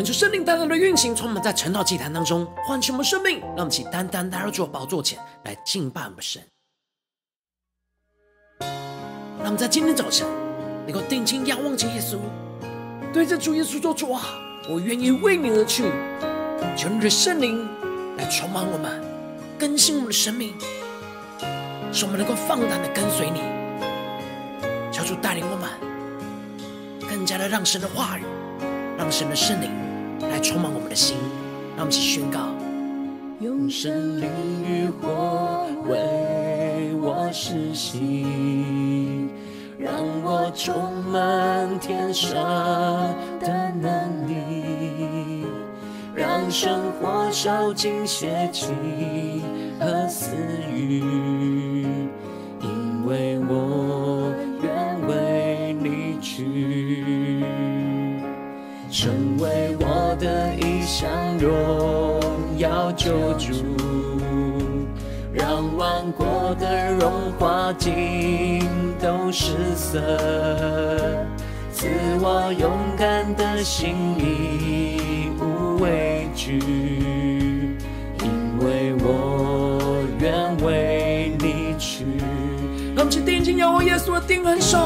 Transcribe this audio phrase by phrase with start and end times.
[0.00, 6.42] 恳求圣灵单单的运行，充满在晨祷祭坛当中，唤醒我们生命，让我们起单单来到主宝座前来敬拜我们神。
[8.60, 10.26] 让我们在今天早晨
[10.86, 12.18] 能够定睛仰望着耶稣，
[13.12, 14.22] 对着主耶稣说：“主啊，
[14.70, 15.84] 我愿意为你而去。”
[16.74, 17.68] 求你的圣灵
[18.16, 19.04] 来充满我们，
[19.58, 20.54] 更新我们的生命，
[21.92, 23.42] 使我们能够放胆的跟随你。
[24.90, 28.22] 求主带领我们，更加的让神的话语，
[28.96, 29.89] 让神的圣灵。
[30.28, 31.16] 来充满我们的心，
[31.76, 32.40] 让我们一起宣告：
[33.40, 34.28] 用神灵
[34.64, 38.26] 与火为我施洗，
[39.78, 39.92] 让
[40.22, 42.34] 我充满天上
[43.40, 45.46] 的能力，
[46.14, 48.66] 让生活烧尽邪气
[49.78, 50.36] 和私
[50.74, 51.02] 欲，
[61.00, 62.20] 向荣
[62.58, 63.54] 耀救主，
[65.32, 68.68] 让万国的荣华尽
[69.00, 69.98] 都失色，
[71.72, 71.88] 赐
[72.20, 76.58] 我勇敢的心，义无畏惧，
[78.22, 82.04] 因为我愿为你去。
[82.94, 84.76] 让我们定睛仰望耶稣的定恒手，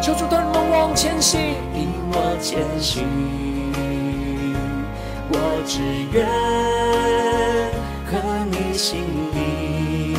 [0.00, 1.40] 求主带领我们往前行，
[1.74, 3.43] 引我前行。
[5.36, 5.80] 我只
[6.12, 6.24] 愿
[8.06, 8.12] 合
[8.50, 9.02] 你心
[9.34, 10.14] 意，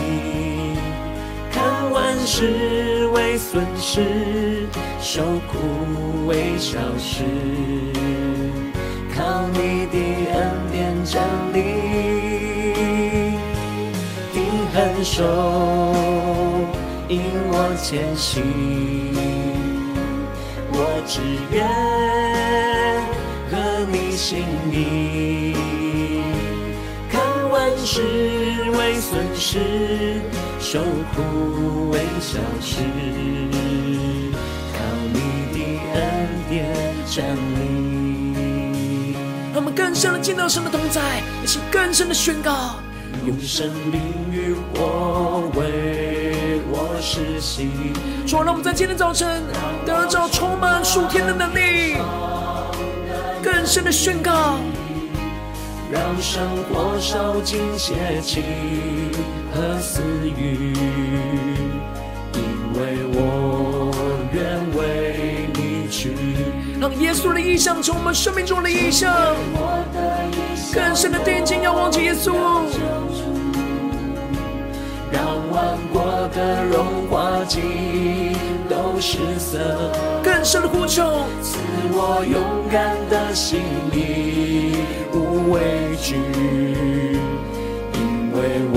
[1.51, 4.67] 看万事为损失，
[4.99, 7.23] 受苦为小事，
[9.15, 9.97] 靠你的
[10.33, 10.37] 恩
[10.71, 11.63] 典站立，
[14.33, 14.43] 定
[14.73, 15.23] 恒手
[17.07, 18.43] 引我前行，
[20.73, 20.77] 我
[21.07, 21.21] 只
[21.55, 22.14] 愿。
[23.91, 25.53] 你心意，
[27.11, 28.01] 看万事
[28.77, 30.21] 为损失，
[30.59, 30.81] 受
[31.15, 32.81] 苦为小事，
[34.73, 34.77] 靠
[35.13, 35.19] 你
[35.53, 35.57] 的
[35.93, 35.99] 恩
[36.49, 36.53] 典
[37.05, 39.15] 站立。
[39.53, 42.75] 让我们更深的见到神的同在，也是更深的宣告，
[43.25, 47.69] 用生命与我为我施洗。
[48.27, 49.43] 主，让我们在今天早晨
[49.85, 51.95] 得着充满属天的能力。
[53.45, 54.57] 更深的宣告，
[55.91, 58.41] 让生活烧尽邪气
[59.53, 60.01] 和私
[60.35, 60.73] 欲，
[62.33, 62.41] 因
[62.73, 63.93] 为我
[64.33, 66.15] 愿为你去。
[66.81, 69.13] 让耶稣的意象从我们生命中的意象，
[70.73, 72.65] 更深的定睛要忘记耶稣，让
[75.55, 78.35] 万国的荣华尽
[78.69, 79.89] 都失色，
[80.21, 81.57] 更深的呼求，赐
[81.93, 83.61] 我勇敢的心
[83.93, 84.75] 里
[85.13, 86.17] 无畏惧，
[87.93, 88.37] 因为
[88.73, 88.75] 我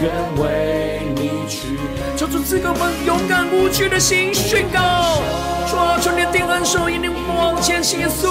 [0.00, 0.08] 愿
[0.40, 1.76] 为你去。
[2.16, 5.20] 求主赐给我们勇敢无惧的心，宣告。
[5.66, 8.28] 说求你的定恩手引领我们往前行，耶稣。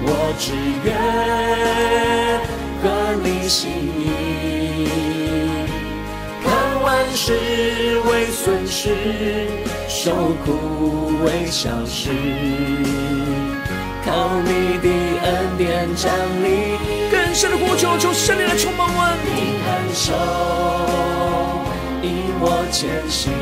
[0.00, 0.96] 我只愿
[2.82, 2.88] 合
[3.22, 3.68] 你心
[3.98, 4.57] 意，
[7.20, 7.32] 事
[8.08, 8.94] 为损失，
[9.88, 10.12] 受
[10.44, 12.10] 苦为小事，
[14.06, 14.88] 靠你的
[15.24, 16.78] 恩典站立。
[17.10, 19.00] 更深的呼求，求圣灵来充满我。
[19.24, 19.34] 定
[19.66, 20.06] 恩手
[22.02, 22.08] 引
[22.40, 23.32] 我前行。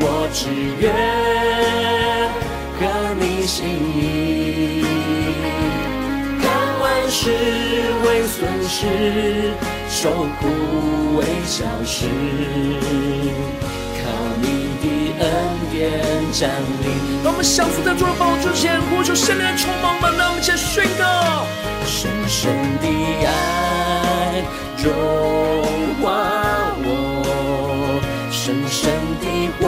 [0.00, 0.50] 我只
[0.80, 0.84] 愿
[2.80, 2.82] 合
[3.20, 3.64] 你心
[3.94, 4.84] 意，
[6.42, 6.44] 看
[6.80, 7.30] 万事
[8.04, 8.82] 为损失，
[9.96, 10.48] 受苦
[11.16, 12.08] 为小事，
[13.94, 14.02] 靠
[14.42, 14.44] 你
[14.82, 14.84] 的
[15.20, 15.24] 恩
[15.70, 15.80] 典
[16.32, 16.50] 站
[16.82, 16.84] 立。
[17.24, 21.46] 我们降服在主的宝座前，呼求圣灵来充满吧，让我们一起宣告：
[21.86, 22.52] 深深
[22.82, 22.86] 的
[23.24, 24.42] 爱
[24.82, 24.92] 融
[26.02, 26.90] 化我，
[28.32, 29.24] 深深的
[29.60, 29.62] 火。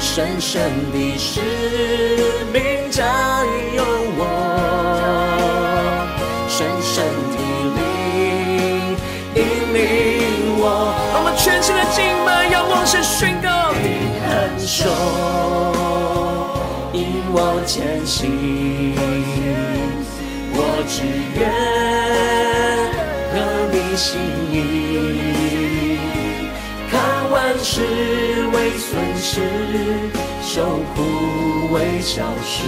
[0.00, 0.56] 深深
[0.90, 1.40] 的使
[2.52, 3.06] 命占
[14.78, 14.86] 手
[16.92, 17.02] 引
[17.32, 18.30] 我前行，
[20.54, 21.02] 我只
[21.34, 21.50] 愿
[23.32, 23.34] 合
[23.72, 24.06] 你心
[24.52, 24.54] 意，
[26.88, 26.94] 看
[27.28, 27.82] 万事
[28.52, 29.42] 为损失。
[30.40, 30.62] 受
[30.94, 31.02] 苦
[31.74, 32.62] 为小事，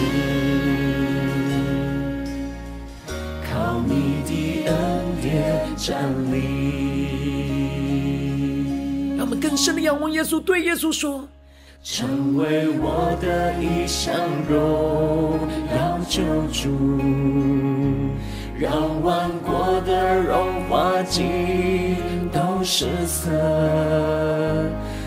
[3.48, 3.92] 靠你
[4.26, 4.74] 的恩
[5.22, 5.30] 典
[5.76, 6.34] 站立。
[9.16, 11.28] 让我们更深的仰望耶稣，对耶稣说：
[11.82, 14.14] 成为我的一项
[14.46, 15.40] 荣
[15.74, 16.20] 耀救
[16.52, 16.68] 主，
[18.58, 21.96] 让万国的荣华尽
[22.30, 23.30] 都失色。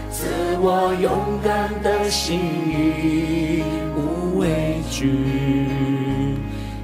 [0.10, 0.26] 赐
[0.60, 1.12] 我勇
[1.44, 3.62] 敢的心意，
[3.96, 5.68] 无畏惧，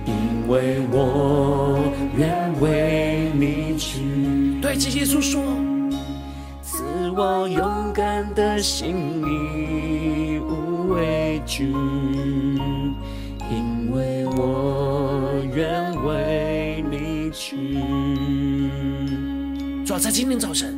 [0.05, 1.79] 因为我
[2.15, 3.99] 愿为你去。
[4.61, 5.41] 对着耶稣说：
[7.15, 9.21] 我勇敢的心，
[10.41, 11.65] 无畏惧，
[13.49, 17.79] 因为我愿为你去。
[19.85, 20.77] 主要在今天早晨。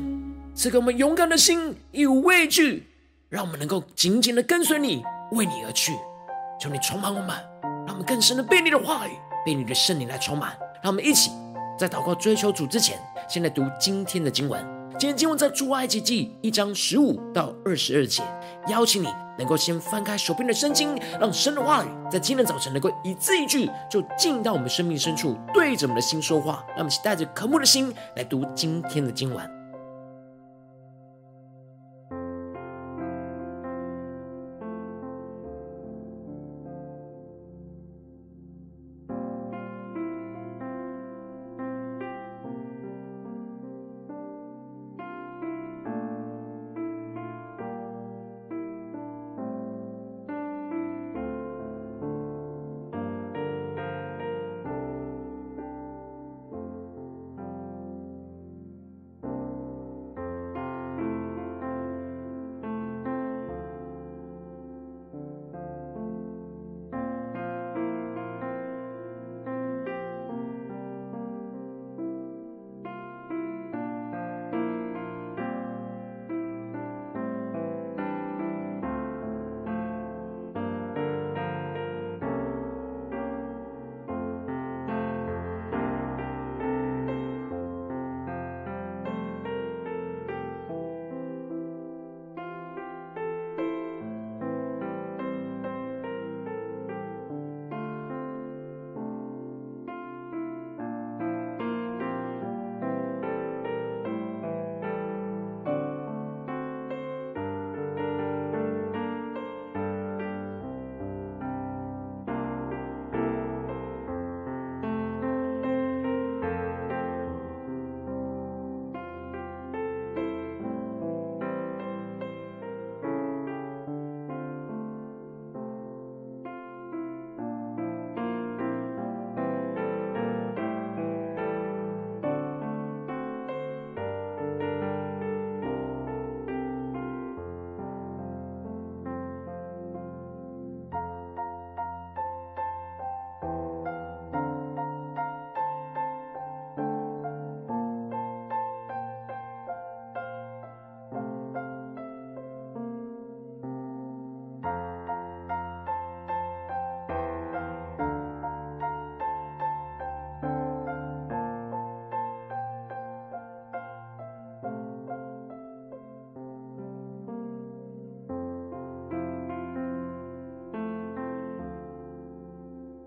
[0.54, 2.86] 赐给我们勇敢的心，以无畏惧，
[3.30, 5.94] 让我们能够紧紧的跟随你，为你而去。
[6.60, 7.30] 求你充满我们，
[7.86, 9.12] 让我们更深的被你的话语，
[9.46, 10.52] 被你的圣灵来充满。
[10.84, 11.32] 让我们一起
[11.80, 14.81] 在祷告追求主之前，先来读今天的经文。
[15.00, 18.22] 今天经文在出埃及记一章十五到二十二节。
[18.68, 19.08] 邀请你
[19.38, 26.64] 能够先翻开手边的圣经，让神的话语在今天早晨能够一字一句就进到我们生命深处，对着我们的心说话。
[26.70, 29.61] 让我们带着渴慕的心来读今天的经文。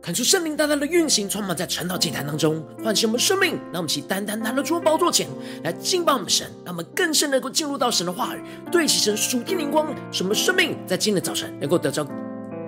[0.04, 3.52] 看出圣灵大大的运行，充满在晨祷祭坛当中，唤醒我们生命。
[3.73, 5.26] 让我们起单单来到主宝座前
[5.62, 12.06] 来敬拜我们神，让我们更深能够进入到神的话语，对齐神属天灵光，使我们生命在今天的早晨能够得到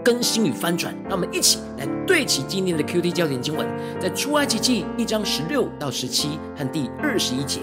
[0.02, 0.94] 更新与翻转。
[1.02, 3.68] 让我们一起来对齐今天的 QT 焦点经文，
[4.00, 7.60] 在出埃及记一章十六到十七和第二十一节：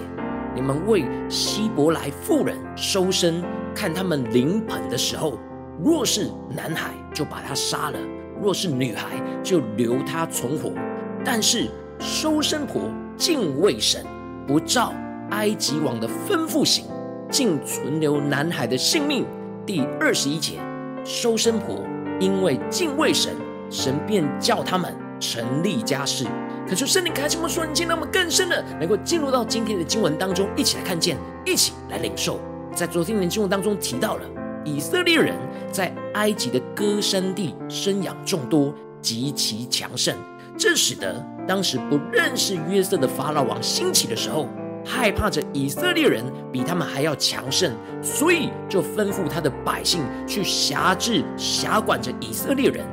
[0.54, 3.42] 你们为希伯来妇人收生，
[3.74, 5.36] 看他们临盆的时候，
[5.82, 7.98] 若是男孩，就把他杀了。
[8.42, 9.08] 若是女孩，
[9.42, 10.72] 就留她存活。
[11.24, 12.82] 但是收生婆
[13.16, 14.04] 敬畏神，
[14.46, 14.92] 不照
[15.30, 16.84] 埃及王的吩咐行，
[17.30, 19.24] 竟存留男孩的性命。
[19.66, 20.58] 第二十一节，
[21.04, 21.82] 收生婆
[22.20, 23.34] 因为敬畏神，
[23.70, 26.26] 神便叫他们成立家室。
[26.68, 32.38] 可是圣灵开启我们说，让我们更深的能够进入到今天的经文当中，一起来看见，一起来领受。
[32.74, 34.26] 在昨天的经文当中提到了。
[34.64, 35.34] 以色列人
[35.70, 40.16] 在埃及的歌山地生养众多，极其强盛，
[40.56, 44.48] 这使得当时不认识约瑟的法老王兴起的时候，
[44.84, 52.84] 害怕着以色列人比他们还要强盛，所以就吩咐他的百姓去辖制、辖管着以色列人，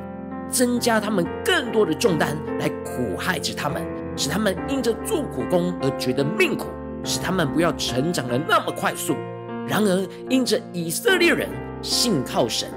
[0.50, 3.82] 增加他们更多的重担，来苦害着他们，
[4.16, 6.66] 使他们因着做苦工而觉得命苦，
[7.02, 9.16] 使他们不要成长得那么快速。
[9.66, 11.48] 然而，因着以色列人
[11.80, 12.68] 信靠神，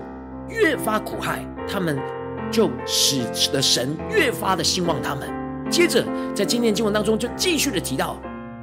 [0.47, 1.97] 越发苦害他们，
[2.51, 5.27] 就使得神越发的兴旺他们。
[5.69, 8.17] 接着，在今天经文当中，就继续的提到，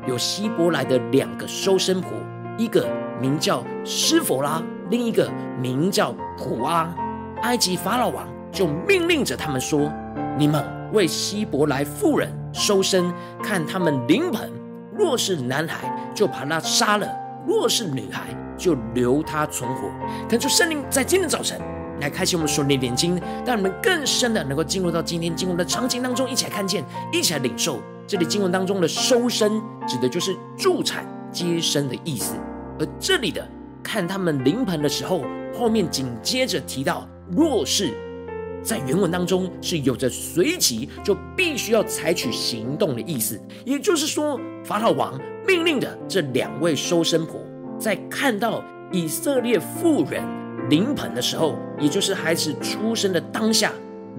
[0.06, 2.10] 有希伯来的两个收生婆，
[2.56, 2.86] 一个
[3.20, 5.28] 名叫施弗拉，另一个
[5.60, 6.94] 名叫普阿。
[7.42, 9.92] 埃及法老王就命令着他们说
[10.38, 13.12] ：“你们为希伯来妇人收生，
[13.42, 14.48] 看他们临盆，
[14.96, 17.08] 若是男孩，就把他杀了。”
[17.46, 19.90] 若是女孩，就留她存活。
[20.28, 21.60] 恳求圣灵在今天早晨
[22.00, 27.80] 来开启我们属灵的眼睛，让我们更深的能够进入到今天经文的场景当中，一起来看见，一起来领受。
[28.06, 32.34] 这里经文当中的收生，指的就是助产接生的意思。
[32.78, 33.46] 而这里的
[33.82, 35.24] 看他们临盆的时候，
[35.56, 37.92] 后面紧接着提到，若是
[38.62, 43.40] 在原文当中是有着随即就必须要采取行动的意思。
[43.64, 45.20] 也就是说，法老王。
[45.44, 47.40] 命令的这两位收生婆，
[47.76, 50.22] 在看到以色列妇人
[50.70, 53.72] 临盆的时候，也就是孩子出生的当下，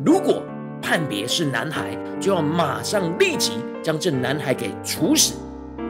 [0.05, 0.43] 如果
[0.81, 5.35] 判别是男孩，就要马上立即将这男孩给处死；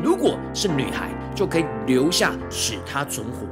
[0.04, 3.48] 如果是女孩，就可以留下使他存活。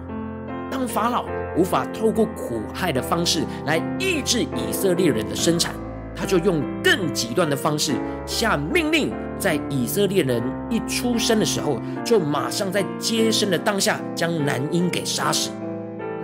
[0.71, 1.25] 当法老
[1.55, 5.75] 无法透过苦害的方式来抑制以色列人的生产。
[6.15, 7.93] 他就用更极端的方式
[8.25, 15.51] 下命令，在以色列人一出生的时候，就马上在接生的当下将男婴给杀死。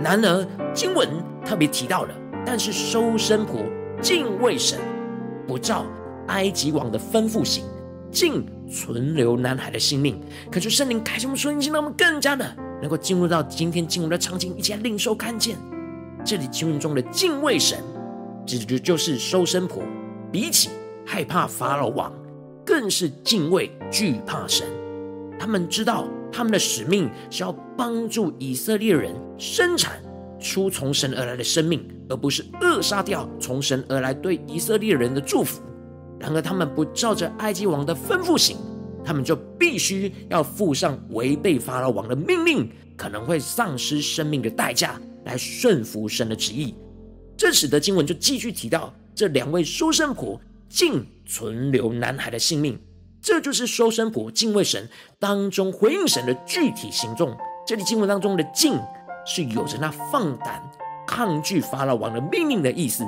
[0.04, 1.10] 然而经文
[1.44, 2.14] 特别提到了，
[2.46, 3.62] 但是收生婆
[4.02, 4.78] 敬畏神，
[5.48, 5.86] 不照
[6.28, 7.64] 埃及王的吩咐行，
[8.12, 10.20] 竟存留男孩的性命。
[10.52, 15.58] 可是圣灵开启我们属灵心，让我们更加的能够进入到今天经文的场景，一起来领受看见
[16.26, 17.80] 这里经文中的敬畏神。
[18.46, 19.84] 指的就是收生婆，
[20.32, 20.70] 比起
[21.06, 22.14] 害怕法老王，
[22.66, 24.66] 更是敬畏惧怕神。
[25.38, 30.02] 他们知道他们的使命是要帮助以色列人生产
[30.40, 35.62] 出从神而来的生命，而不是扼杀掉从神而来对以色列人的祝福。
[36.20, 38.58] 然而，他们不照着埃及王的吩咐行，
[39.04, 46.76] 他们就必须要付上违背法老王的命令，可能会丧失生命的代价，来顺服神的旨意。
[47.38, 52.80] 这使得经文就继续提到这两位收生婆竟存留男孩的性命，
[53.22, 57.38] 这就是收生婆敬畏神当中回应神的具体行动。
[57.66, 58.80] 这里经文当中的“敬”
[59.24, 60.64] 是有着那放胆
[61.06, 63.04] 抗拒法老王的命令的意思，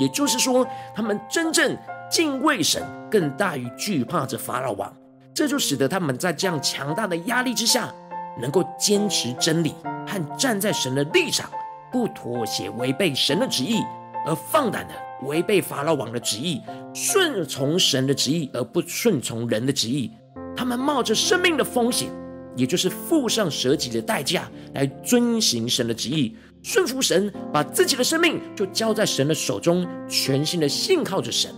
[0.00, 1.76] 也就是说，他们真正
[2.10, 4.94] 敬畏神，更大于惧怕着法老王。
[5.34, 7.94] 这就使得他们在这样强大的压力之下，
[8.40, 9.74] 能够坚持真理
[10.06, 11.50] 和站在神的立场。
[11.90, 13.82] 不妥协，违背神的旨意，
[14.26, 14.94] 而放胆的
[15.26, 16.60] 违背法老王的旨意，
[16.94, 20.10] 顺从神的旨意而不顺从人的旨意。
[20.54, 22.10] 他们冒着生命的风险，
[22.56, 31.50] 也就是付上舍己的代价，来遵行神的旨意，顺服神，把自己的生命就交在神的手中，全心的信靠着神。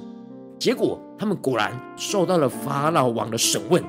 [0.61, 3.83] 结果，他们果然受到了法老王的审问，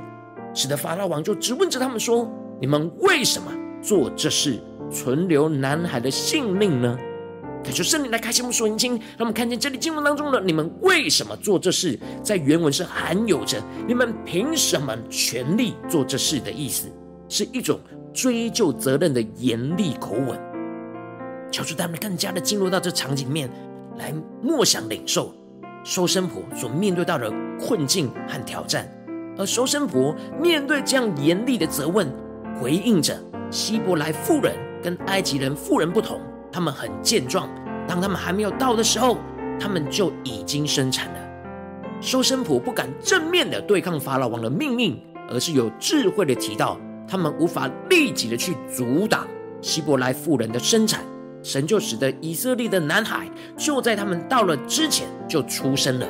[0.54, 3.52] 使得法老王就质问着他们说：“你们为什么
[3.84, 4.58] 做这事？”
[4.90, 6.98] 存留男孩的性命呢？
[7.62, 16.88] 恳求圣灵来开启我们属灵经，让我们看见这里经文当中的你们为什么做这事，在原文是含有着你们凭什么权利做这事的意思，
[17.28, 17.80] 是一种
[18.14, 20.40] 追究责任的严厉口吻。
[21.52, 23.50] 求主他们更加的进入到这场景面
[23.98, 25.34] 来默想领受，
[25.84, 28.88] 收生婆所面对到的困境和挑战，
[29.38, 32.08] 而收生婆面对这样严厉的责问，
[32.60, 33.20] 回应着
[33.50, 36.22] 希伯来妇人跟埃及人妇人不同，
[36.52, 37.50] 他们很健壮，
[37.88, 39.18] 当他们还没有到的时候，
[39.60, 41.20] 他们就已经生产了。
[42.00, 49.28] 收生婆不敢正面的对抗法老王的命令，而是有智慧的提到，他们无法立即的去阻挡
[49.62, 51.04] 希伯来妇人的生产。
[51.44, 56.08] 神就使得以色列的男孩就在他们到了之前就出生了。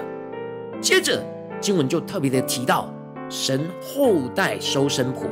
[0.81, 1.23] 接着
[1.59, 2.93] 经文就特别的提到，
[3.29, 5.23] 神后代收生婆，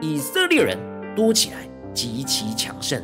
[0.00, 0.76] 以色列人
[1.14, 3.00] 多起来极其强盛。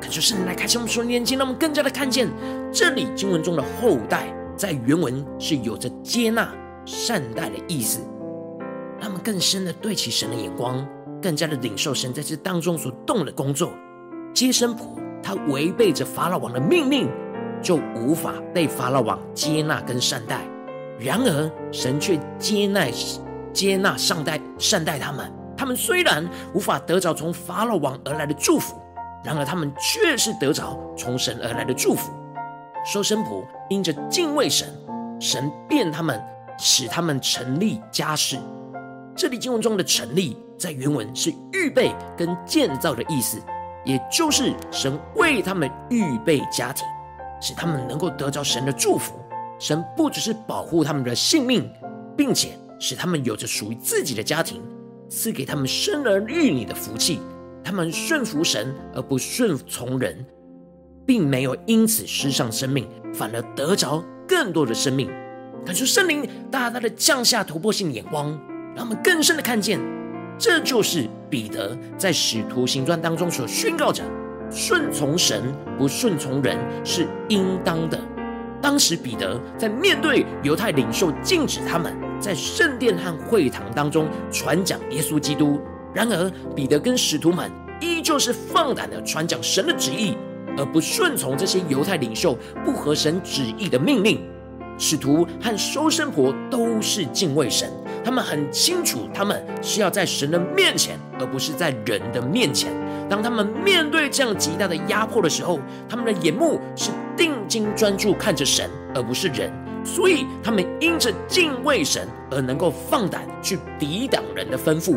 [0.00, 2.28] 可是圣灵来开启我们属灵眼睛，让我们更加的看见
[2.72, 6.52] 这里经文中的后代，在原文是有着接纳、
[6.84, 8.00] 善待的意思。
[9.00, 10.86] 让我们更深的对齐神的眼光，
[11.20, 13.72] 更加的领受神在这当中所动的工作。
[14.32, 15.01] 接生婆。
[15.22, 17.08] 他违背着法老王的命令，
[17.62, 20.40] 就无法被法老王接纳跟善待。
[20.98, 22.86] 然而，神却接纳、
[23.52, 25.32] 接纳、善待、善待他们。
[25.56, 28.80] 他们虽然无法得着从法老王而来的祝福，
[29.24, 32.12] 然而他们却是得着从神而来的祝福。
[32.84, 34.68] 收生婆因着敬畏神，
[35.20, 36.20] 神便他们，
[36.58, 38.36] 使他们成立家室。
[39.14, 43.40] 这里经文中的“成立”在原文是预备跟建造的意思。
[43.84, 46.86] 也就是神为他们预备家庭，
[47.40, 49.14] 使他们能够得着神的祝福。
[49.58, 51.70] 神不只是保护他们的性命，
[52.16, 54.62] 并且使他们有着属于自己的家庭，
[55.08, 57.20] 赐给他们生儿育女的福气。
[57.64, 60.26] 他们顺服神而不顺从人，
[61.06, 65.08] 并没有因此失丧生命，反而得着更多的生命。
[65.64, 68.30] 感受圣灵大大的降下突破性眼光，
[68.74, 69.78] 让我们更深的看见。
[70.42, 74.02] 这就是彼得在使徒行传当中所宣告着：
[74.50, 75.40] 顺从神，
[75.78, 77.96] 不顺从人是应当的。
[78.60, 85.60] 当时彼得在面对犹太领袖禁止他们在圣殿和会堂当中传讲耶稣基督，
[85.94, 87.48] 然而彼得跟使徒们
[87.80, 90.16] 依旧是放胆的传讲神的旨意，
[90.58, 94.20] 而不顺从这些犹太领袖不合神旨意的命令。
[94.78, 97.70] 使徒和收生婆都是敬畏神。
[98.04, 102.72] 他们很清楚，他们是要在神的面前，而不是在人的面前。
[103.08, 109.52] 当他们面对这样极大的压迫的时候，他们的眼目是定睛专注看着神，而不是人。
[109.84, 114.96] 所以，他们因着敬畏神而能够放胆去抵挡人的吩咐，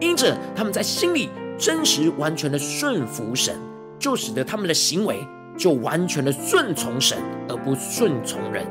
[0.00, 3.56] 因着他们在心里真实完全的顺服神，
[3.98, 5.26] 就使得他们的行为
[5.56, 8.66] 就完全的顺从神，而不顺从人。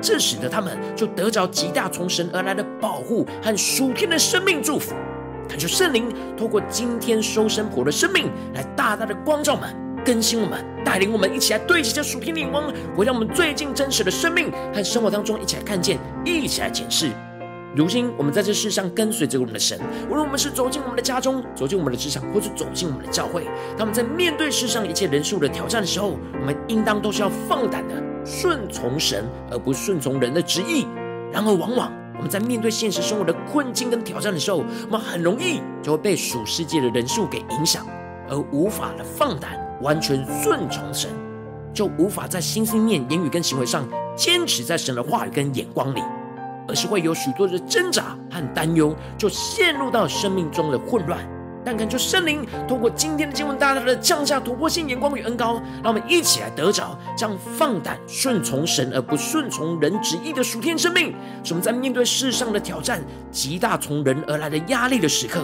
[0.00, 4.94] 这使得他们就得着极大从神而来的保护和属天的生命祝福。
[5.48, 17.10] 恳求圣灵透过今天收生婆的生命来大大的光照我们、更新我们、带领我们一起来对齐这属天的眼光，回到我们最近真实的生命和生活当中，一起来看见，一起来检视。
[17.76, 19.78] 如今我们在这世上跟随着我们的神，
[20.10, 23.46] 无论我们是走进我们的家中、走进我们的职场，或是走进我们的教会，
[23.78, 28.05] 他们在面对世上一切人数的挑战的时候，我们应当都是要放胆的。
[28.26, 30.86] 顺从神，而不顺从人的旨意。
[31.32, 37.86] 然而，往往我们在面对现实生活的困境跟挑战的时候，我们很容易就会被属世界的人数给影响，
[38.28, 41.10] 而无法的放胆完全顺从神，
[41.72, 43.86] 就无法在心、心念、言语跟行为上
[44.16, 46.02] 坚持在神的话语跟眼光里，
[46.66, 51.20] 而是会有许多的挣扎和担忧，就陷入到生命中的混乱。
[51.66, 61.12] 但恳求圣灵透过今天的经文，大大的降下突破性眼光与恩膏，让我们一起来得着这样放胆顺从神而不顺从人旨意的属天生命。
[61.42, 63.02] 使我们在面对世上的挑战、
[63.32, 65.42] 极大从人而来的压力的时刻，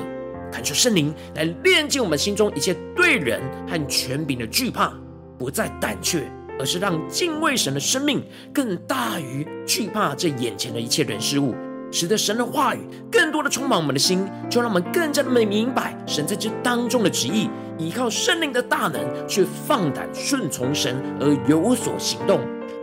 [0.52, 4.92] 恳求圣灵来炼净我们心中一切对人和权柄的惧怕，
[5.36, 8.22] 不再胆怯，而是让敬畏神的生命
[8.54, 11.52] 更大于惧怕这眼前的一切人事物。
[11.92, 22.40] 使得神的话语更多的充满我们的心，就让我们更加的明白神在这当中的旨意，依靠圣灵的大能，去放胆顺从神而有所行动。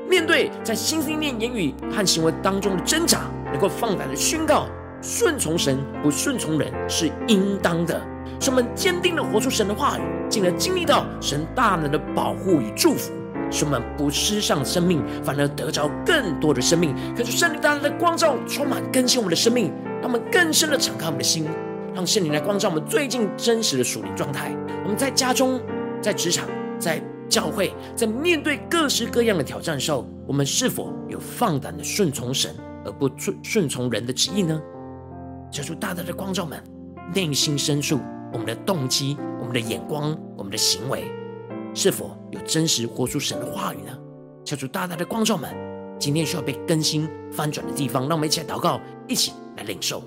[0.08, 4.68] 面对在心、思念、言语和行为当中的挣扎，能够放胆的宣告
[5.02, 8.00] 顺从神，不顺从人是应当的。
[8.40, 13.12] 使我们坚定的活出神的话语，进而经历到神大能的保护与祝福。
[13.52, 16.96] 使我们不失丧生命，反而得着更多的生命。
[17.16, 21.46] 可是圣灵大大的光照，充满更新我们的生命，让我们更深的敞开我们的心，
[21.94, 24.56] 让圣灵来光照我们最近真实的属灵状态。
[24.84, 25.60] 我们在家中、
[26.02, 26.48] 在职场、
[26.80, 34.60] 在教会，在面对各式各样的挑战时候，我们是否有放胆的顺从神，而不顺顺从人的旨意呢？
[35.52, 36.64] 求主大大的光照们
[37.14, 38.00] 内心深处，
[38.32, 41.04] 我们的动机、我们的眼光、我们的行为。
[41.74, 43.98] 是否有真实活出神的话语呢？
[44.44, 45.54] 求主大大的光照们，
[46.00, 48.08] 今天需要被更新翻转的地方。
[48.08, 50.02] 让我们一起来祷告，一起来领受。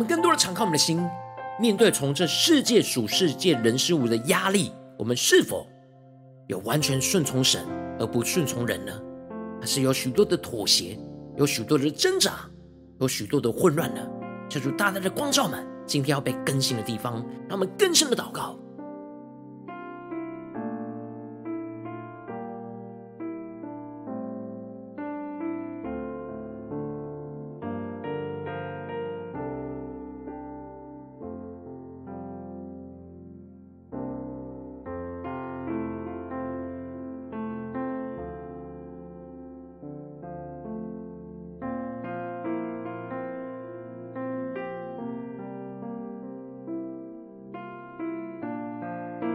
[0.00, 1.06] 们更多的敞开我们的心，
[1.60, 5.66] 面对从这世界属世界人事物的压力，我们是否
[6.46, 7.66] 有完全顺从神
[7.98, 8.92] 而不顺从人呢？
[9.60, 10.98] 还是有许多的妥协，
[11.36, 12.48] 有许多的挣扎，
[12.98, 14.00] 有许多的混乱呢？
[14.48, 18.58] 求主大大的光照们，今天要被更新的地方，让我们更深的祷告。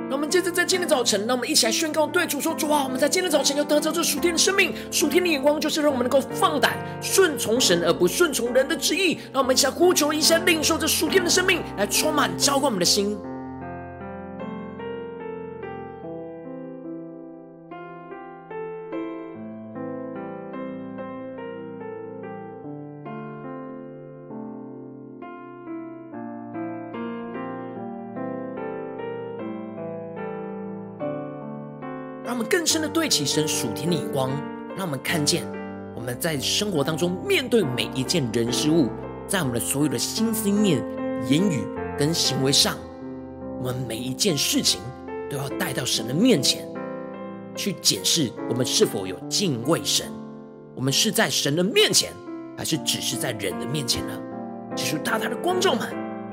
[0.07, 9.17] 那我们接着在今天早晨，那我们一起来宣告对主说：主啊，我们在今天早晨要得着这属天的生命，属天的眼光，就是让我们能够放胆顺从神，而不顺从人的旨意。
[9.33, 13.17] 让我们一起来呼求，一下领受这属天的生命，来充满浇灌我们的心。
[33.05, 34.31] 对齐神属天的眼光，
[34.75, 35.43] 让我们看见
[35.95, 38.89] 我们在生活当中面对每一件人事物，
[39.27, 40.83] 在我们的所有的心思念、
[41.29, 41.63] 言语
[41.99, 42.75] 跟行为上，
[43.59, 44.81] 我们每一件事情
[45.29, 46.67] 都要带到神的面前
[47.55, 50.07] 去检视，我们是否有敬畏神。
[50.75, 52.11] 我们是在神的面前，
[52.57, 54.19] 还是只是在人的面前呢？
[54.75, 55.87] 求主大大的光照们，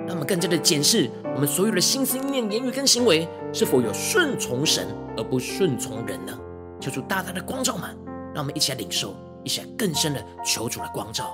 [0.06, 4.86] 让我们更加的检视我们所有的心思念、言语跟行为，是否有顺从神。
[5.14, 6.32] 而不顺从人呢？
[6.82, 7.96] 求主大大的光照们，
[8.34, 9.14] 让我们一起来领受，
[9.44, 11.32] 一起来更深的求主的光照。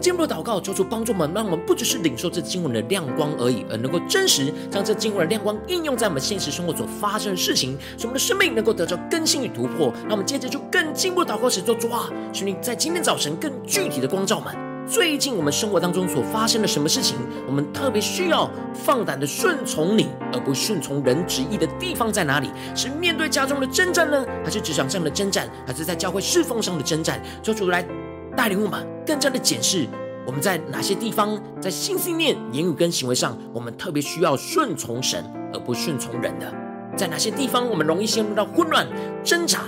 [0.00, 9.92] 进一步祷告，求主帮助我们，让我们不只是领受这经文的亮光而已，而能够真实将这经文的亮光应用在我们现实生活所发生的事情，使我们的生命能够得到更新与突破。
[10.06, 14.56] 那我们接着就更进一步祷告，时就主啊，求你在今天早晨更具体的光照们。
[14.88, 22.48] 最近我们生活当中所发生的什么事情，我们特别需要放胆的顺从你，而不顺从人旨意的地方在哪里？
[22.74, 27.22] 是面对家中的征战呢，还是职场上的征战，还是在教会侍奉上的征战？
[27.42, 27.84] 求主来。
[28.36, 29.88] 带领我们更加的检视
[30.24, 36.54] 我们在哪些地方，在心、信念、言语跟行为上，我们特别需要顺从神而不顺从人的。
[36.96, 38.86] 在哪些地方，我们容易陷入到混乱、
[39.24, 39.64] 挣扎？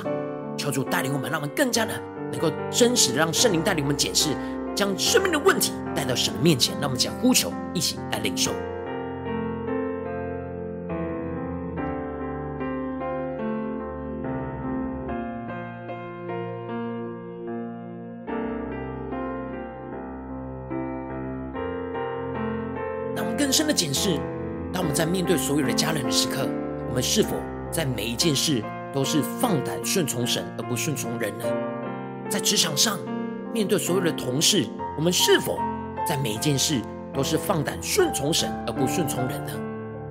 [0.56, 1.92] 求主带领我们，让我们更加的
[2.30, 4.28] 能够真实的让圣灵带领我们检视，
[4.76, 6.72] 将生命的问题带到神的面前。
[6.74, 8.52] 让我们讲呼求，一起来领受。
[23.52, 24.18] 更深的检视，
[24.72, 26.48] 当我们在面对所有的家人的时刻，
[26.88, 27.36] 我们是否
[27.70, 31.44] 在每一件事都是放胆顺从神而不顺从人呢？
[32.30, 32.98] 在职场上，
[33.52, 35.58] 面对所有的同事，我们是否
[36.08, 36.80] 在每一件事
[37.12, 39.52] 都是放胆顺从神而不顺从人呢？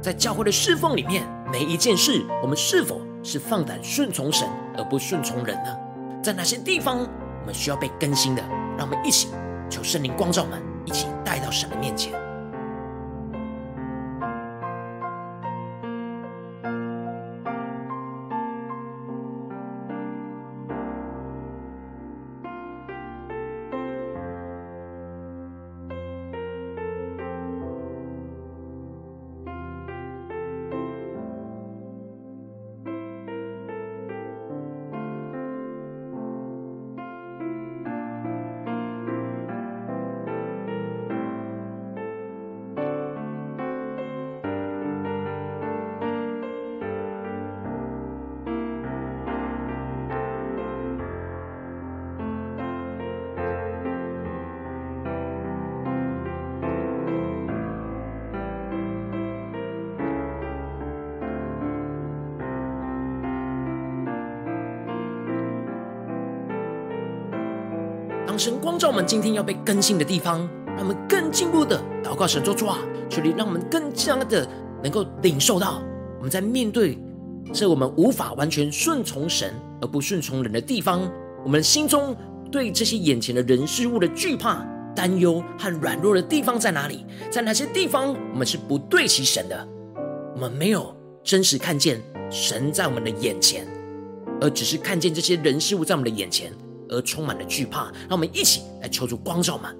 [0.03, 5.75] 在教会的侍奉里面，每一件事我们是否是放胆顺从神而不顺从人呢？
[6.21, 8.43] 在哪些地方我们需要被更新的？
[8.77, 9.29] 让我们一起
[9.67, 12.13] 求圣灵光照们，一起带到神的面前。
[68.41, 74.47] 神光照我们今天要被更新的地方，让我们更进步的祷告神，做主啊，求你让我们更加的
[74.81, 75.79] 能够领受到，
[76.17, 76.97] 我们在面对
[77.53, 81.07] 这我们无法完全顺从神而不顺从人的地方，
[81.43, 82.17] 我们心中
[82.51, 87.05] 对这些眼前的人事物的惧怕、担忧和软弱的地方在哪里？
[87.29, 89.67] 在哪些地方我们是不对齐神的？
[90.33, 92.01] 我们没有真实看见
[92.31, 93.67] 神在我们的眼前，
[94.41, 96.51] 而只是看见这些人事物在我们的眼前。
[96.91, 99.75] 而充满了惧怕，让我们一起来求主光照们。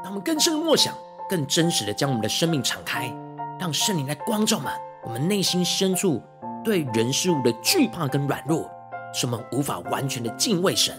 [0.00, 0.94] 让我们更深的默想。
[1.28, 3.12] 更真实的将我们的生命敞开，
[3.60, 6.22] 让圣灵来光照满我们内心深处
[6.64, 8.70] 对人事物的惧怕跟软弱，
[9.12, 10.94] 使我们无法完全的敬畏神，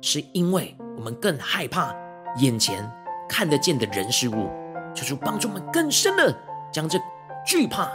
[0.00, 1.94] 是因为我们更害怕
[2.36, 2.88] 眼前
[3.28, 4.48] 看得见的人事物，
[4.94, 6.34] 求主帮助我们更深的
[6.72, 6.98] 将这
[7.46, 7.90] 惧怕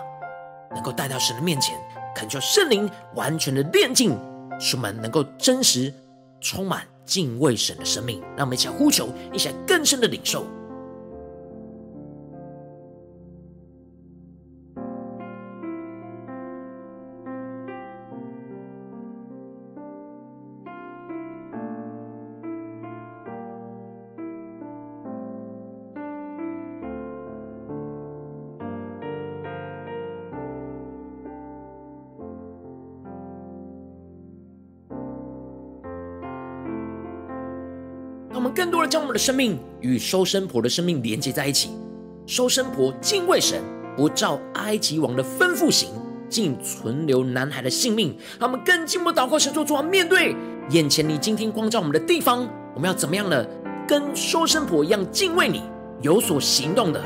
[0.71, 1.78] 能够带到神的面前，
[2.15, 4.17] 恳求圣灵完全的炼净，
[4.60, 5.93] 使我们能够真实
[6.41, 8.21] 充满敬畏神的生命。
[8.36, 10.45] 让我们一起来呼求，一起来更深的领受。
[39.13, 41.69] 的生命与收生婆的生命连接在一起。
[42.26, 43.62] 收生婆敬畏神，
[43.95, 45.89] 不照埃及王的吩咐行，
[46.28, 48.17] 竟存留男孩的性命。
[48.39, 50.36] 他们更进一步祷告，神说主，面对
[50.71, 53.45] 眼前你今天光照我们的地方，我们要怎么样呢？
[53.88, 55.62] 跟收生婆一样敬畏你，
[56.02, 57.02] 有所行动的，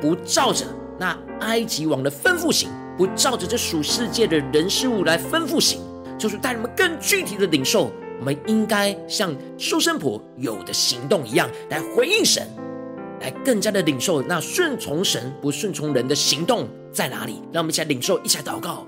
[0.00, 0.64] 不照着
[0.98, 5.80] 那埃及王的吩咐行，不照着这属世界的人事物来吩咐行，
[6.18, 7.92] 就是带你们更具体的领受。
[8.22, 12.46] 我们应该像收生婆有的行动一样，来回应神，
[13.20, 17.42] 来更加的领受那顺从神不顺从人的行动在哪里？
[17.52, 18.86] 让我们一起来领受，一起来祷告。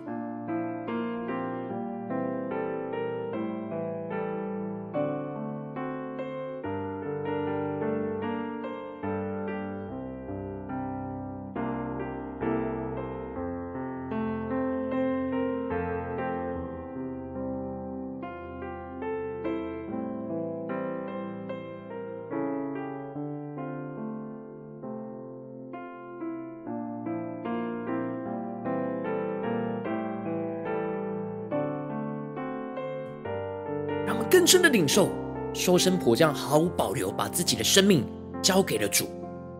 [34.54, 35.08] 深的领受，
[35.52, 38.06] 收生婆这样毫无保留把自己的生命
[38.40, 39.10] 交给了主，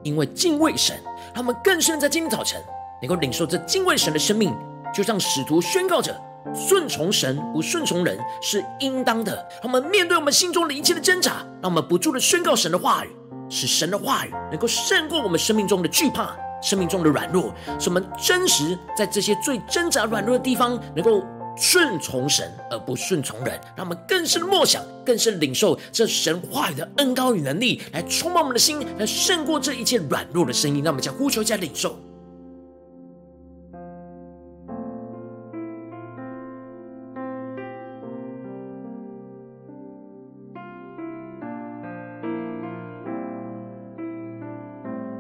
[0.05, 0.97] 因为敬畏神，
[1.35, 2.63] 他们更深在今天早晨
[3.03, 4.55] 能够领受这敬畏神的生命，
[4.95, 6.17] 就像使徒宣告着：
[6.55, 9.45] 顺从神不顺从人是应当的。
[9.61, 13.09] 他们面对我们心中的一切的挣扎，让我们不住的宣告神的话语，
[13.51, 21.21] 使神的话语能够胜过我们生命中的惧怕、生命中的软弱，使我们真实在这些最挣扎软弱的地方能够。
[21.57, 30.83] 顺从神而不顺从人，让我们更深的默想，更深的领受这神话语的恩高与能力，来充满我们的心，来胜过这一切软弱的声音。
[30.83, 31.97] 让我们呼求加领受。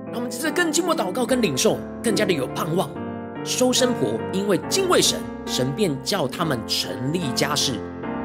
[0.06, 3.03] 让我们在更寂寞祷告、跟领受，更加的有盼望。
[3.44, 7.74] 收生婆因为敬畏神，神便叫他们成立家室。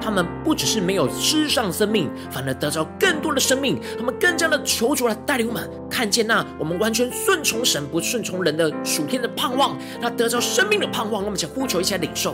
[0.02, 3.78] 他们不只是没有失上生命，反而得着更多的生命。
[3.98, 11.22] 他们更加的求主来带领我们看见那我们完全顺从神，不顺从人的属天的盼望，那得着生命的盼望。
[11.22, 12.34] 我们想呼求一下领受。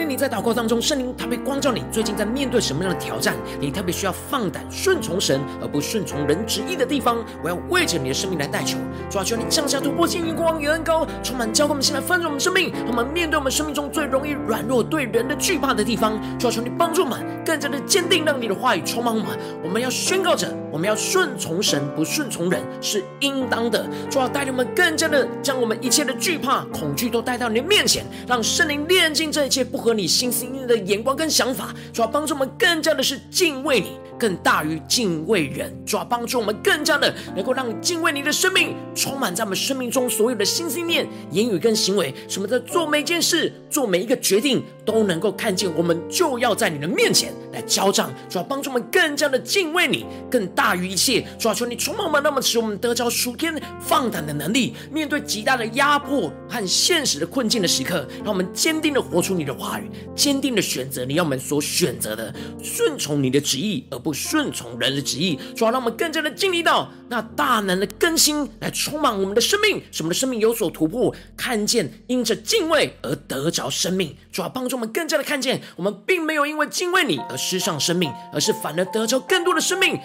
[0.00, 3.36] 天你在祷告当中，圣灵他被光照你，最近在面对什么样的挑战？
[3.60, 8.78] 你特别需要放胆顺从神，而不顺从人旨意的地方，我要为着你的生命来代求。
[9.10, 16.18] 主啊，求你降下突破性、眼光与恩膏，充满教灌我们，现在翻转我们生命，我们面对我们生命中最容易软弱、对人的惧怕的地方。
[16.38, 19.38] 主啊，求你帮助我们更加的坚定，让你的话语充满我们。
[19.62, 23.86] 我们要宣告着，我们要顺从神，不顺从人是应当的。
[24.10, 29.60] 主要，带领我们更加的将我们一切的惧怕、恐惧都带到你的面前，让圣灵炼尽这一切。
[29.70, 35.76] 不合你心意的眼光跟想法，主要帮助我们更加的是敬畏你，更大于敬畏人。
[35.84, 42.14] 主要帮助我们更加的能够让敬畏你的生命充满在我们生命中所有的心思念、言语跟行为。
[42.28, 48.12] 什么在做每件事、做每一个决定，都能够看见我们就要在你的面前来交账。
[48.28, 51.26] 主要帮助我们更加的敬畏你，更大于一切。
[51.36, 59.40] 主要求你充满我们，那么使我们得着属天放胆的能力，面对极大的压迫和现实的困境的时刻，让我们坚定的活出你。
[59.40, 65.38] 的话语，坚定的选择你要我们所选择的，顺从你的旨意，而不顺从人的旨意。
[65.54, 74.16] 主要让我们更加的经历到那大能的更新，来充满我们的生命，使我们的生命有所突破，看见因着敬畏而得着生命。
[74.32, 79.98] 主要帮助我们更加的看见，我们并没有因为敬畏你而失丧生命，而是反而得着更多的生命。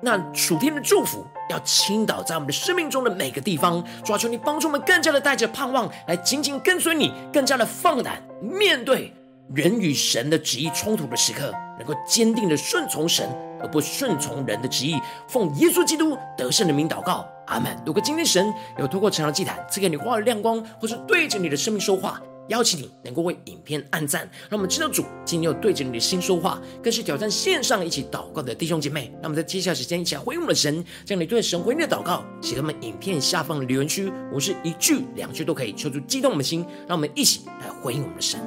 [0.00, 9.12] 那属天的祝福要倾倒在我们的生命中的每个地方，主啊，求你帮助我们更加的带着盼望来紧紧跟随你，更加的放胆面对
[9.54, 13.28] 人与神的旨意冲突的时刻，能够坚定的顺从神
[13.60, 14.96] 而不顺从人的旨意。
[15.26, 17.74] 奉耶稣基督得胜的名祷告，阿门。
[17.86, 22.20] 如果今天神有透过成长祭坛赐给你话语亮光，或是对着你的生命说话。
[22.48, 29.12] 邀请你能够为影片按赞，让我们知道主今天有对着你的心说话，更是挑战线上一起祷告的弟兄姐妹。
[29.22, 38.40] 那么在接下来时间，一起来回应我们的神，将你对神回应的祷告写在我们影片下方的留言区，无论是一句两句都可以，求主激动我们的心，让我们一起来回应我们的神。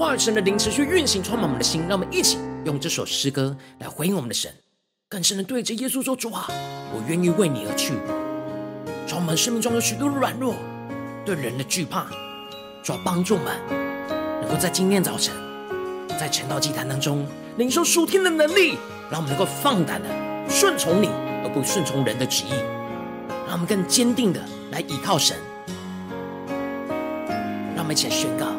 [0.00, 1.82] 话语、神的灵持续运行，充满我们的心。
[1.86, 4.50] 让我们一起用这首诗歌来回应我们的神，
[5.10, 6.48] 更深的对着耶稣说：“主啊，
[6.94, 7.92] 我愿意为你而去。”
[9.06, 10.54] 主，我们生命中有许多的软弱，
[11.26, 12.06] 对人的惧怕，
[12.82, 13.54] 主要帮助我们
[14.40, 15.34] 能够在今天早晨，
[16.18, 17.26] 在晨祷祭坛当中
[17.58, 18.78] 领受属天的能力，
[19.10, 20.08] 让我们能够放胆的
[20.48, 21.08] 顺从你，
[21.44, 22.52] 而不顺从人的旨意。
[23.46, 25.36] 让我们更坚定的来倚靠神。
[27.76, 28.49] 让我们一起来宣告。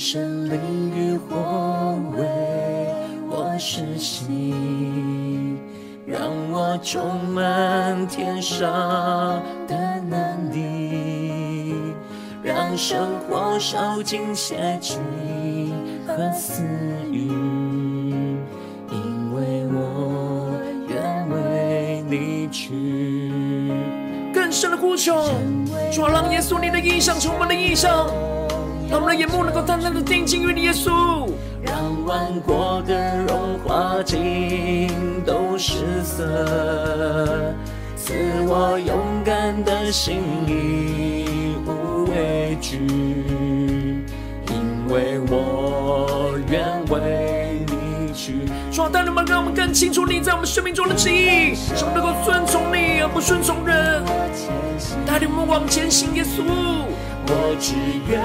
[0.00, 0.58] 神灵
[0.96, 2.24] 与火为
[3.28, 4.24] 我施洗，
[6.06, 9.76] 让我充满天上的
[10.08, 11.74] 能力，
[12.42, 14.96] 让生活烧尽邪气
[16.06, 16.62] 和私
[17.12, 17.28] 欲，
[18.90, 20.50] 因为我
[20.88, 23.70] 愿为你去。
[24.32, 25.22] 更深的呼求，
[25.92, 28.06] 主啊，让耶稣你的异象充满了异象。
[28.90, 31.30] 让我们的眼目能够单单的定睛于你，耶稣。
[31.62, 34.88] 让万国的荣华尽
[35.24, 37.54] 都失色，
[37.94, 38.12] 赐
[38.48, 42.80] 我勇敢的心，义无畏惧，
[44.48, 48.40] 因为我愿为你去。
[48.72, 54.02] 主啊，带领我们，让我们更清楚你在我们生命中的旨意，使我们能够顺从你而不顺从人。
[55.06, 56.42] 带领我们往前行，耶稣。
[57.32, 57.74] 我只
[58.08, 58.20] 愿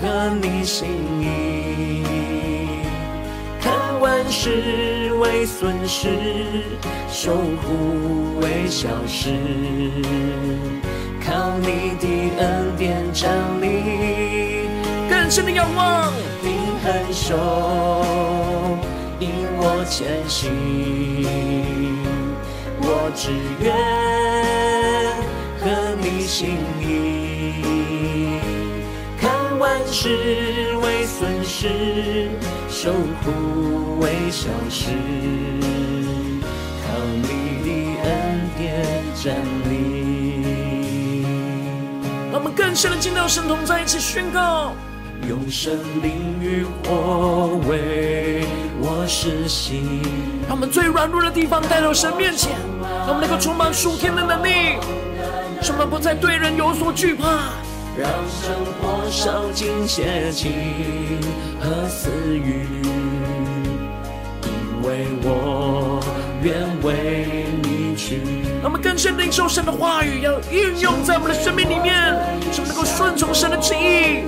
[0.00, 0.86] 合你心
[1.20, 1.24] 意，
[3.60, 6.08] 看万事为损失，
[7.10, 9.32] 受苦为小事，
[11.24, 12.06] 靠你的
[12.38, 13.28] 恩典站
[13.60, 14.68] 立，
[15.10, 16.12] 更深的仰望，
[16.42, 16.52] 定
[16.84, 17.34] 恒守，
[19.18, 20.52] 引我前行，
[22.80, 23.74] 我只愿
[26.26, 27.54] 心意，
[29.20, 32.28] 看万事为损失，
[32.68, 34.90] 受苦为小事，
[36.82, 37.68] 靠你的
[38.02, 38.10] 恩
[38.58, 39.36] 典站
[39.70, 41.24] 立。
[42.32, 44.72] 让我们更深的进到神同在一起宣告，
[45.28, 48.44] 用神灵与火为
[48.80, 50.02] 我施洗，
[50.48, 52.50] 让我们最软弱的地方带到神面前，
[52.82, 54.76] 让我们能够充满属天的能力，
[55.66, 57.24] 使我们不再对人有所惧怕。
[57.98, 60.52] 让生活烧尽邪气
[61.58, 62.08] 和私
[62.38, 62.68] 欲，
[64.44, 66.00] 因为我
[66.40, 66.54] 愿
[66.84, 68.20] 为你去。
[68.62, 72.14] 让我们更深领受神的话语，要应用在我们的生命里面，
[72.52, 74.22] 使我们能够顺从神的旨意，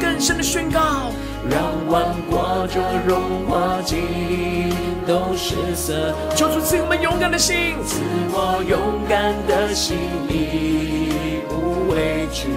[0.00, 1.12] 更深的宣告，
[1.50, 4.70] 让万国这荣华尽
[5.06, 6.14] 都失色。
[6.34, 8.00] 求主赐我们勇敢的心，赐
[8.32, 8.78] 我勇
[9.08, 9.98] 敢的心。
[10.28, 12.48] 义无畏惧，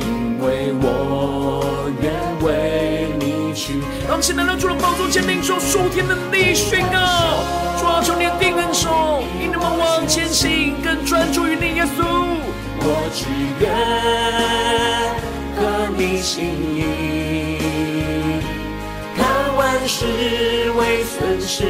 [0.00, 1.64] 因为我
[2.02, 2.12] 愿
[2.42, 3.80] 为你去。
[4.02, 6.98] 让我们现在来到主的宝座前，领受属天的能力宣告，
[7.78, 12.04] 主啊，求你定恒守，引我们往前行，更专注于你耶稣。
[12.86, 13.24] 我只
[13.60, 13.64] 愿
[16.06, 16.44] 你心
[16.76, 17.58] 意，
[19.16, 20.04] 看万事
[20.76, 21.64] 为损失，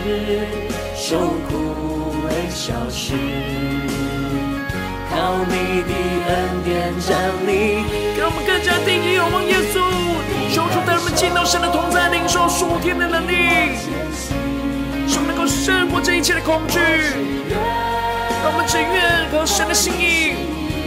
[0.97, 1.19] 受
[1.49, 3.15] 苦为小事。
[5.09, 5.95] 靠你的
[6.27, 7.85] 恩典站立，
[8.19, 9.79] 让我们更加定睛仰望耶稣，
[10.53, 13.77] 求主带我们进到神的同在，领受属天的能力，
[15.07, 16.81] 使我们能够胜过这一切的恐惧。
[18.43, 20.35] 让我们只愿和神的心意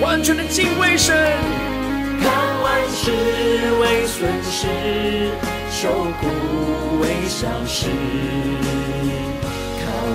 [0.01, 1.15] 完全的敬畏神，
[2.77, 3.11] 看万事
[3.79, 4.67] 为损失，
[5.71, 5.89] 受
[6.21, 6.27] 苦
[7.01, 7.87] 为小事。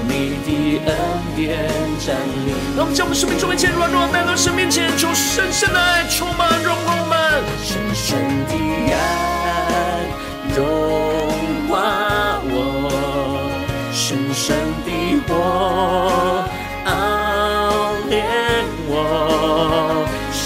[0.06, 0.50] 你的
[0.90, 0.96] 恩
[1.36, 1.68] 典
[2.04, 8.54] 站立，让我们将我们生命中一切软弱带到神面前，求深深的爱充满融化我们，深深的
[8.92, 8.96] 爱
[10.56, 10.58] 融
[11.68, 12.56] 化我，
[13.92, 14.90] 深深的
[15.26, 15.34] 火
[16.86, 16.90] 熬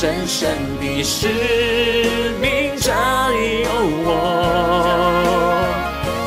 [0.06, 1.26] 我，深深的使
[2.40, 2.94] 命占
[3.64, 3.68] 有
[4.06, 4.08] 我，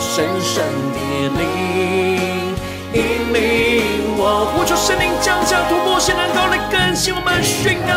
[0.01, 0.97] 深深的
[1.39, 1.41] 灵。
[2.91, 2.99] 引
[3.33, 3.37] 领
[4.17, 4.21] 我，
[4.53, 7.93] 呼求圣灵降下突破性能高的更新，我们宣告，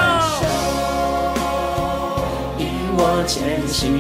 [2.58, 3.90] 引我前行，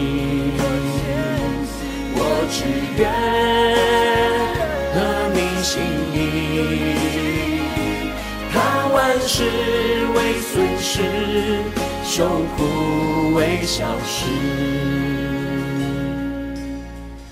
[2.14, 2.62] 我只
[2.96, 3.02] 愿
[4.94, 4.96] 和
[5.34, 5.82] 你心
[6.14, 6.16] 意，
[9.12, 9.44] 万事
[10.16, 11.02] 为损失，
[12.02, 14.24] 受苦为小事，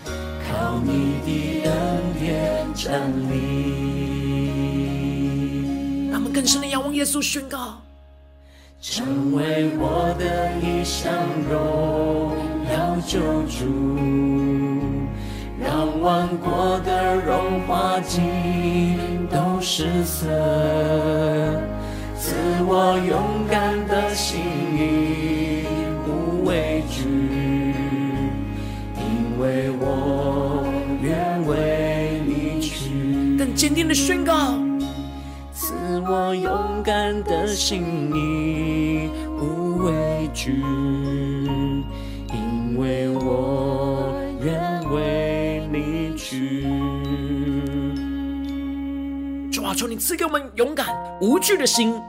[0.05, 1.73] 靠你的恩
[2.21, 3.71] 典站立。
[6.35, 7.81] 更深的仰望耶稣，宣告：
[8.83, 11.11] 成为我的一项
[11.51, 12.37] 荣
[12.71, 13.19] 耀救
[13.49, 13.65] 主，
[15.59, 21.70] 让万国的荣华尽都失色，赐
[22.67, 24.41] 我勇敢的心，
[26.07, 27.05] 无畏惧，
[28.97, 30.65] 因为我
[31.03, 33.37] 愿为你去。
[33.39, 34.55] 更坚定的宣告。
[35.53, 35.75] 赐
[36.09, 40.63] 我勇敢的心，你无畏惧，
[42.33, 46.67] 因为我愿为你去。
[49.53, 50.87] 主啊，求你赐给我们勇敢
[51.21, 52.01] 无惧的心，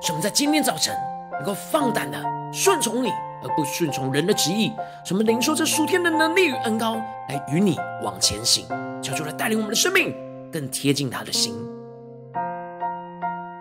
[0.00, 0.96] 什么在今天早晨
[1.32, 2.22] 能够放胆的
[2.52, 3.10] 顺从你，
[3.42, 4.72] 而不顺从人的旨意。
[5.04, 6.94] 什么领受这属天的能力与恩膏，
[7.28, 8.64] 来与你往前行。
[9.02, 10.14] 求主来带领我们的生命
[10.52, 11.54] 更贴近他的心。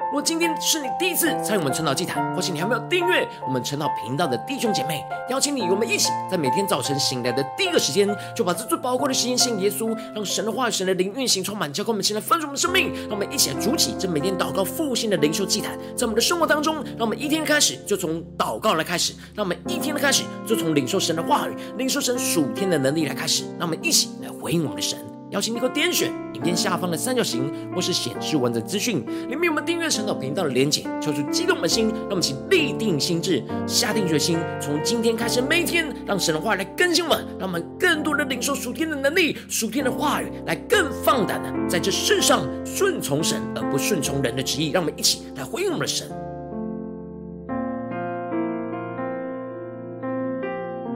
[0.09, 12.93] 如果今天是你第一次参与我们晨祷祭坛，或是你还没有订阅我们晨祷频道的弟兄姐妹，邀请你与我们一起，在每天早晨醒来的第一个时间，就把这最宝贵的时间献给耶稣，让神的话语、神的灵运行充满，交给我们，现在丰盛我们的生命。
[13.09, 24.97] 让我们一起来筑起这每天祷告复兴的灵修祭坛，在我们的生活当中，让我们一天开始就从祷告来开始，让我们一天的开始就从领受神的话语、领受神属天的能力来开始，让我们一起来回应我们的神。
[25.29, 44.71] 邀请你给我点选影片下方的三角形，或是显示文字资讯，里面有我们订阅晨祷频道的连结，求出激动的心，让我们请立定心志，下定决心，从今天开始每一天，让神的话来更新我们，让我们更多的领受属天的能力、属天的话语，来更放胆的在这世上顺从神，而不顺从人的旨意。
[44.71, 46.07] 让我们一起来回应我们的神。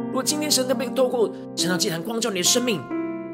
[0.07, 2.81] 如果今天神特别透过晨祷祭坛光照你的生命，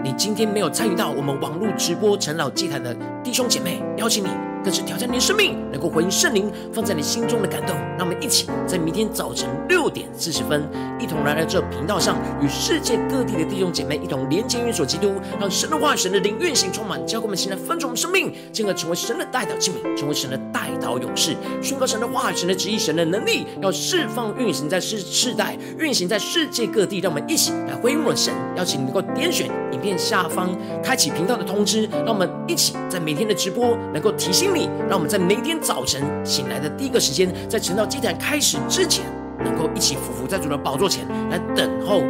[0.08, 4.30] 你今天没有参与到我们网络直播陈老祭坛的弟兄姐妹，邀请你。
[4.68, 7.74] 更是挑战你的生命，能够回应圣灵放在你心中的感动。
[7.98, 10.62] 让我们一起在明天早晨六点四十分，
[11.00, 27.00] 一同来到这频道上，与世界各地的弟兄姐妹一同连接、运所基督，让神的话语、神的灵运行充满，教给我们现在分盛生命，进而成为神的代祷器皿，成为神的代祷勇士，宣告神的话语、神的旨意、神的能力，要释放、运行在世世代，运行在世界各地。
[27.00, 30.50] 让我们一起来回应我们神，邀请你能够点选影片下方
[30.84, 34.57] 开启频道的通知，让我们一起在每天的直播能够提醒你，
[34.90, 34.98] 让。
[34.98, 39.06] 我们在每天早晨醒来的第一个时间，在晨祷祭坛开始之前，
[39.44, 42.02] 能够一起匍匐在主的宝座前来等候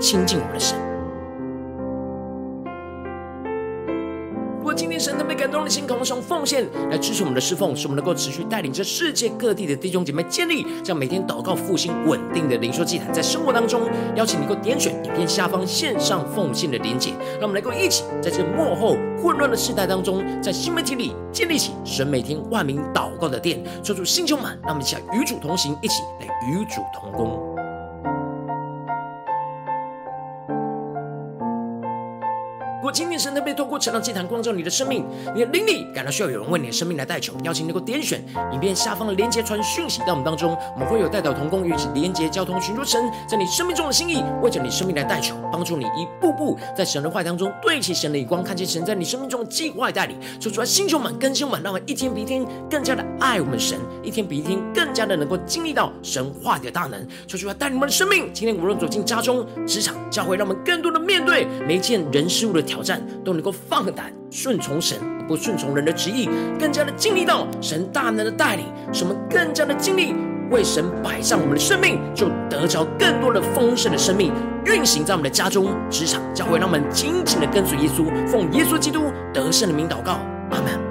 [0.00, 0.91] 亲近我们的神。
[4.62, 17.10] 如果今天神特别感动的心，渴望用奉献来支持我们的侍奉，使我们能够持续带领着世界各地的弟兄姐妹建立这样每天祷告复兴稳定的灵修祭坛，在生活当中邀请你能够点选影片下方线上奉献的连结，
[17.40, 27.51] 让我们能够一起在这幕后混乱的时代当中，在新媒体里建立起神每天万名祷告的殿，抽出新球满，让我们一起与主同行，一起来与主同工。
[32.92, 35.02] 今天神特别透过晨祷祭坛光照你的生命，
[35.34, 38.22] 你的灵里感到需要有人为你的生命来代求，邀请能够点选
[38.52, 58.30] 影片下方的连结传讯息到我们当中，我们会有代表同工与其连结交通，寻求神在你生命中的心意，为着你生命来代求，帮助你一步步在神的话当中对齐神的眼光，看见神在你生命中的计划带领，说出来星球满更新满，让我们一天比一天更加的爱我们神，一天比一天更加的能够经历到神话的大能，说出来带领我们的生命。
[58.34, 66.28] 今天无论走进家中、职场、教会，让我们更多的面对每一件人事物的挑战都能够放胆顺从神，不顺从人的旨意，
[66.58, 70.14] 更加的经历到神大能的带领，使我们更加的尽力
[70.50, 74.32] 为神摆上我们的生命，就得着更多的丰盛的生命
[74.66, 80.18] 运行在我们的家中、职场、教会，让我们紧紧的跟随耶稣，奉耶稣基督得胜的名祷告。
[80.50, 80.81] 阿门